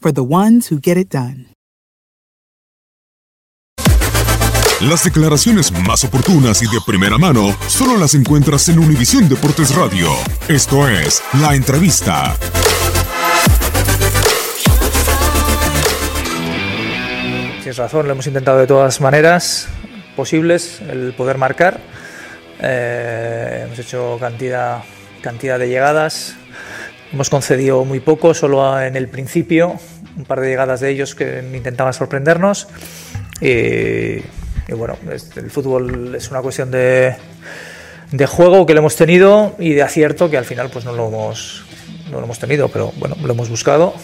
[0.00, 1.46] for the ones who get it done.
[4.80, 10.08] Las declaraciones más oportunas y de primera mano solo las encuentras en Univisión Deportes Radio.
[10.46, 12.36] Esto es La Entrevista.
[17.56, 19.66] Tienes razón, lo hemos intentado de todas maneras
[20.14, 21.80] posibles el poder marcar.
[22.60, 24.84] Eh, hemos hecho cantidad,
[25.22, 26.36] cantidad de llegadas.
[27.12, 29.76] Hemos concedido muy poco, solo en el principio,
[30.16, 32.68] un par de llegadas de ellos que intentaban sorprendernos.
[33.40, 34.20] Y,
[34.68, 37.16] y bueno, el fútbol es una cuestión de,
[38.26, 41.64] juego que lo hemos tenido y de acierto que al final pues no lo hemos,
[42.10, 43.94] no lo hemos tenido, pero bueno, lo hemos buscado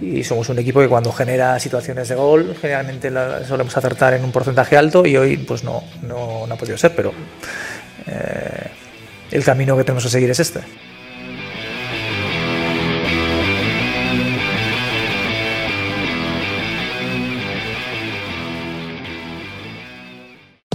[0.00, 3.12] y somos un equipo que cuando genera situaciones de gol generalmente
[3.46, 6.92] solemos acertar en un porcentaje alto y hoy pues no, no, no ha podido ser,
[6.96, 7.12] pero
[8.06, 8.70] eh,
[9.30, 10.60] el camino que tenemos que seguir es este.